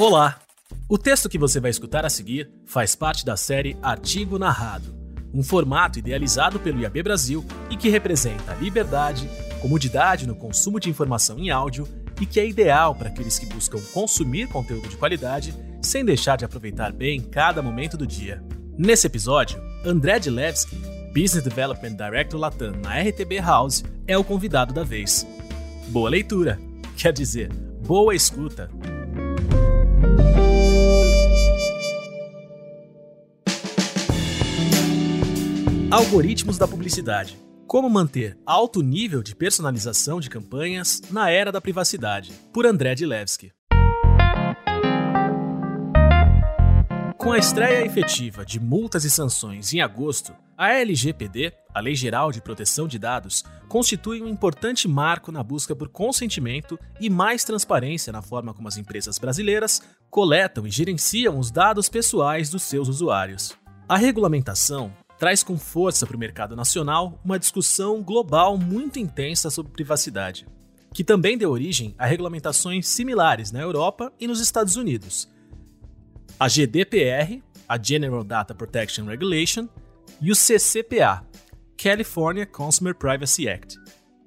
[0.00, 0.38] Olá!
[0.88, 4.94] O texto que você vai escutar a seguir faz parte da série Artigo Narrado,
[5.34, 9.28] um formato idealizado pelo IAB Brasil e que representa liberdade,
[9.60, 11.88] comodidade no consumo de informação em áudio
[12.20, 16.44] e que é ideal para aqueles que buscam consumir conteúdo de qualidade sem deixar de
[16.44, 18.40] aproveitar bem cada momento do dia.
[18.78, 20.76] Nesse episódio, André Dilewski,
[21.12, 25.26] Business Development Director Latam na RTB House, é o convidado da vez.
[25.88, 26.56] Boa leitura,
[26.96, 28.70] quer dizer, boa escuta.
[35.90, 37.38] Algoritmos da publicidade.
[37.66, 43.52] Como manter alto nível de personalização de campanhas na era da privacidade, por André Dilewski.
[47.16, 52.30] Com a estreia efetiva de multas e sanções em agosto, a LGPD, a Lei Geral
[52.32, 58.12] de Proteção de Dados, constitui um importante marco na busca por consentimento e mais transparência
[58.12, 59.80] na forma como as empresas brasileiras
[60.10, 63.56] coletam e gerenciam os dados pessoais dos seus usuários.
[63.88, 69.72] A regulamentação traz com força para o mercado nacional uma discussão global muito intensa sobre
[69.72, 70.46] privacidade,
[70.94, 75.28] que também deu origem a regulamentações similares na Europa e nos Estados Unidos.
[76.38, 79.68] A GDPR, a General Data Protection Regulation,
[80.20, 81.24] e o CCPA,
[81.76, 83.78] California Consumer Privacy Act.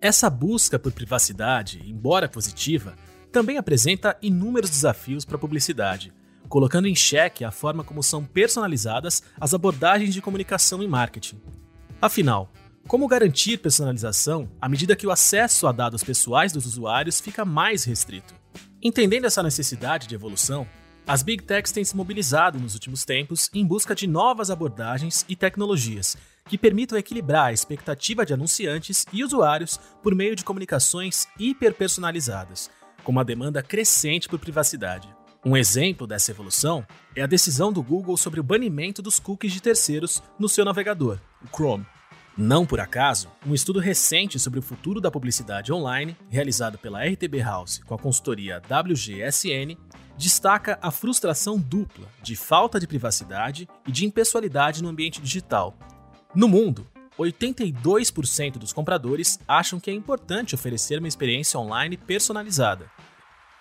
[0.00, 2.96] Essa busca por privacidade, embora positiva,
[3.30, 6.12] também apresenta inúmeros desafios para a publicidade,
[6.50, 11.40] colocando em xeque a forma como são personalizadas as abordagens de comunicação e marketing.
[12.02, 12.50] Afinal,
[12.88, 17.84] como garantir personalização à medida que o acesso a dados pessoais dos usuários fica mais
[17.84, 18.34] restrito?
[18.82, 20.66] Entendendo essa necessidade de evolução,
[21.06, 25.36] as Big Techs têm se mobilizado nos últimos tempos em busca de novas abordagens e
[25.36, 26.16] tecnologias
[26.48, 32.68] que permitam equilibrar a expectativa de anunciantes e usuários por meio de comunicações hiperpersonalizadas,
[33.04, 35.19] com uma demanda crescente por privacidade.
[35.42, 39.62] Um exemplo dessa evolução é a decisão do Google sobre o banimento dos cookies de
[39.62, 41.86] terceiros no seu navegador, o Chrome.
[42.36, 47.40] Não por acaso, um estudo recente sobre o futuro da publicidade online, realizado pela RTB
[47.40, 49.78] House com a consultoria WGSN,
[50.16, 55.74] destaca a frustração dupla de falta de privacidade e de impessoalidade no ambiente digital.
[56.34, 56.86] No mundo,
[57.18, 62.90] 82% dos compradores acham que é importante oferecer uma experiência online personalizada,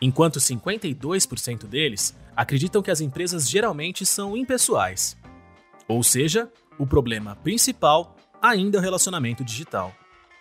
[0.01, 5.17] enquanto 52% deles acreditam que as empresas geralmente são impessoais.
[5.87, 9.93] Ou seja, o problema principal ainda é o relacionamento digital.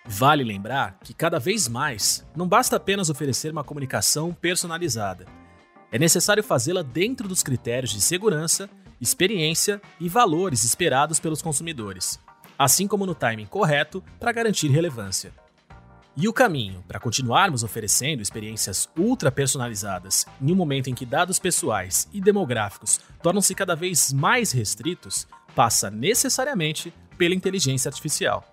[0.06, 5.26] Vale lembrar que cada vez mais não basta apenas oferecer uma comunicação personalizada.
[5.90, 8.70] É necessário fazê-la dentro dos critérios de segurança,
[9.00, 12.20] experiência e valores esperados pelos consumidores,
[12.58, 15.32] assim como no timing correto para garantir relevância.
[16.20, 21.38] E o caminho para continuarmos oferecendo experiências ultra personalizadas em um momento em que dados
[21.38, 28.44] pessoais e demográficos tornam-se cada vez mais restritos passa necessariamente pela inteligência artificial.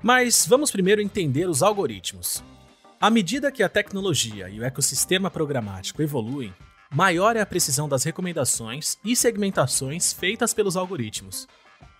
[0.00, 2.40] Mas vamos primeiro entender os algoritmos.
[3.00, 6.54] À medida que a tecnologia e o ecossistema programático evoluem,
[6.88, 11.48] maior é a precisão das recomendações e segmentações feitas pelos algoritmos.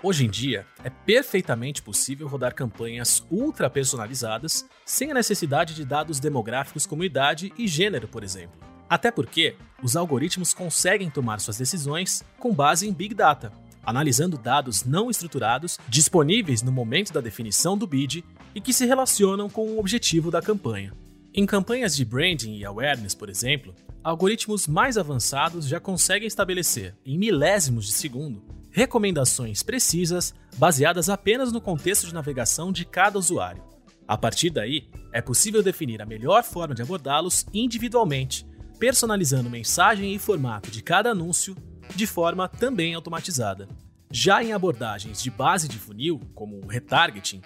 [0.00, 6.20] Hoje em dia, é perfeitamente possível rodar campanhas ultra personalizadas sem a necessidade de dados
[6.20, 8.60] demográficos como idade e gênero, por exemplo.
[8.88, 14.84] Até porque os algoritmos conseguem tomar suas decisões com base em Big Data, analisando dados
[14.84, 19.80] não estruturados disponíveis no momento da definição do bid e que se relacionam com o
[19.80, 20.92] objetivo da campanha.
[21.34, 27.18] Em campanhas de branding e awareness, por exemplo, algoritmos mais avançados já conseguem estabelecer, em
[27.18, 28.44] milésimos de segundo,
[28.78, 33.64] recomendações precisas baseadas apenas no contexto de navegação de cada usuário.
[34.06, 38.46] A partir daí, é possível definir a melhor forma de abordá-los individualmente,
[38.78, 41.56] personalizando mensagem e formato de cada anúncio
[41.96, 43.68] de forma também automatizada.
[44.12, 47.42] Já em abordagens de base de funil, como o retargeting,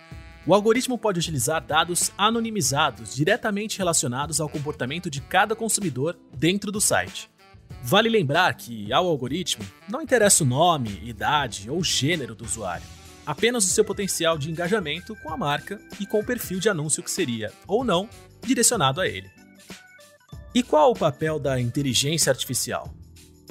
[0.47, 6.81] o algoritmo pode utilizar dados anonimizados diretamente relacionados ao comportamento de cada consumidor dentro do
[6.81, 7.32] site.
[7.83, 12.87] Vale lembrar que, ao algoritmo, não interessa o nome, idade ou gênero do usuário,
[13.27, 17.03] apenas o seu potencial de engajamento com a marca e com o perfil de anúncio
[17.03, 18.09] que seria, ou não,
[18.41, 19.29] direcionado a ele.
[20.55, 22.93] E qual o papel da inteligência artificial?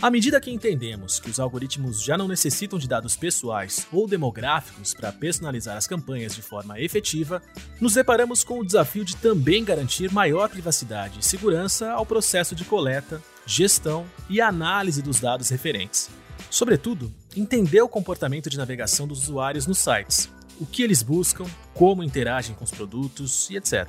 [0.02, 4.96] À medida que entendemos que os algoritmos já não necessitam de dados pessoais ou demográficos
[4.96, 7.40] para personalizar as campanhas de forma efetiva,
[7.80, 12.66] nos deparamos com o desafio de também garantir maior privacidade e segurança ao processo de
[12.66, 16.10] coleta, gestão e análise dos dados referentes.
[16.50, 20.30] Sobretudo, entender o comportamento de navegação dos usuários nos sites,
[20.60, 23.88] o que eles buscam, como interagem com os produtos e etc.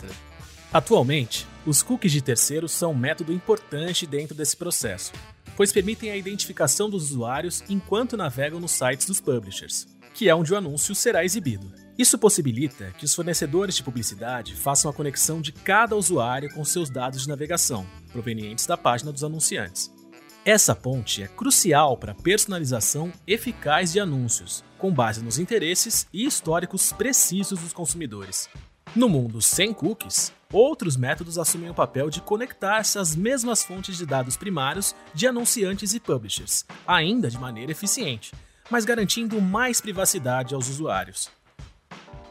[0.72, 5.12] Atualmente, os cookies de terceiros são um método importante dentro desse processo,
[5.56, 10.52] pois permitem a identificação dos usuários enquanto navegam nos sites dos publishers, que é onde
[10.52, 11.81] o anúncio será exibido.
[11.98, 16.88] Isso possibilita que os fornecedores de publicidade façam a conexão de cada usuário com seus
[16.88, 19.92] dados de navegação, provenientes da página dos anunciantes.
[20.44, 26.24] Essa ponte é crucial para a personalização eficaz de anúncios, com base nos interesses e
[26.24, 28.48] históricos precisos dos consumidores.
[28.96, 34.04] No mundo sem cookies, outros métodos assumem o papel de conectar-se às mesmas fontes de
[34.04, 38.32] dados primários de anunciantes e publishers, ainda de maneira eficiente,
[38.68, 41.30] mas garantindo mais privacidade aos usuários.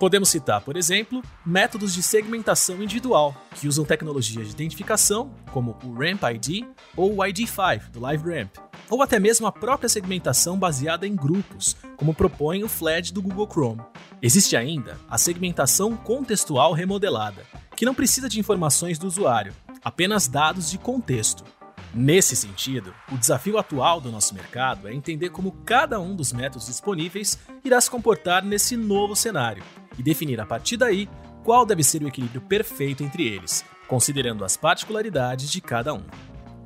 [0.02, 5.94] Podemos citar, por exemplo, métodos de segmentação individual, que usam tecnologias de identificação, como o
[5.94, 6.66] Ramp ID
[6.98, 8.50] ou o ID5 do LiveRamp,
[8.90, 13.48] ou até mesmo a própria segmentação baseada em grupos, como propõe o FLED do Google
[13.48, 13.82] Chrome.
[14.24, 17.46] Existe ainda a segmentação contextual remodelada,
[17.78, 21.44] que não precisa de informações do usuário, apenas dados de contexto.
[21.94, 26.68] Nesse sentido, o desafio atual do nosso mercado é entender como cada um dos métodos
[26.68, 29.62] disponíveis irá se comportar nesse novo cenário
[29.98, 31.10] e definir a partir daí
[31.44, 36.04] qual deve ser o equilíbrio perfeito entre eles, considerando as particularidades de cada um.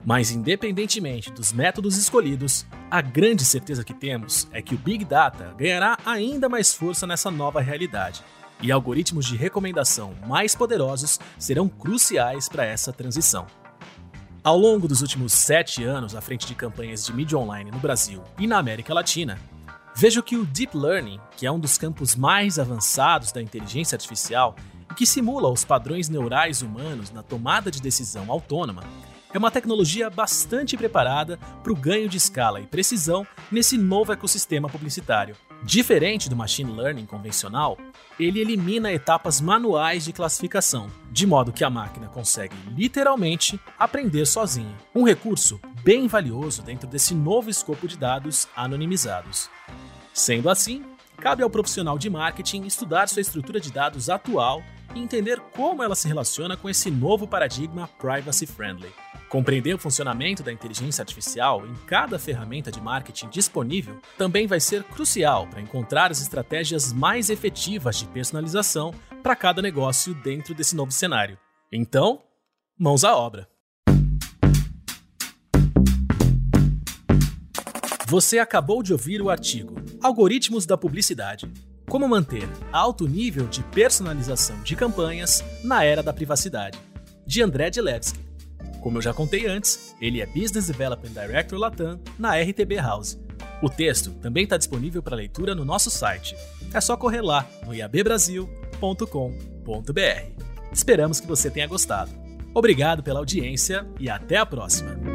[0.06, 5.56] Mas, independentemente dos métodos escolhidos, a grande certeza que temos é que o Big Data
[5.58, 8.22] ganhará ainda mais força nessa nova realidade,
[8.62, 13.48] e algoritmos de recomendação mais poderosos serão cruciais para essa transição.
[14.46, 18.22] Ao longo dos últimos sete anos à frente de campanhas de mídia online no Brasil
[18.38, 19.40] e na América Latina,
[19.96, 24.56] vejo que o Deep Learning, que é um dos campos mais avançados da inteligência artificial
[24.92, 28.84] e que simula os padrões neurais humanos na tomada de decisão autônoma,
[29.34, 34.70] é uma tecnologia bastante preparada para o ganho de escala e precisão nesse novo ecossistema
[34.70, 35.36] publicitário.
[35.66, 37.76] Diferente do machine learning convencional,
[38.20, 44.78] ele elimina etapas manuais de classificação, de modo que a máquina consegue literalmente aprender sozinha.
[44.94, 49.50] Um recurso bem valioso dentro desse novo escopo de dados anonimizados.
[50.14, 50.86] Sendo assim,
[51.18, 54.62] cabe ao profissional de marketing estudar sua estrutura de dados atual
[54.96, 58.92] e entender como ela se relaciona com esse novo paradigma privacy friendly.
[59.30, 64.84] Compreender o funcionamento da inteligência artificial em cada ferramenta de marketing disponível também vai ser
[64.84, 70.92] crucial para encontrar as estratégias mais efetivas de personalização para cada negócio dentro desse novo
[70.92, 71.38] cenário.
[71.72, 72.24] Então,
[72.80, 73.50] mãos à obra!
[78.08, 81.52] Você acabou de ouvir o artigo Algoritmos da Publicidade.
[81.96, 86.78] Como manter alto nível de personalização de campanhas na era da privacidade,
[87.26, 88.20] de André Dilewski.
[88.82, 93.18] Como eu já contei antes, ele é Business Development Director Latam na RTB House.
[93.64, 96.36] O texto também está disponível para leitura no nosso site.
[96.74, 100.42] É só correr lá no iabbrasil.com.br.
[100.74, 102.12] Esperamos que você tenha gostado.
[102.54, 105.15] Obrigado pela audiência e até a próxima.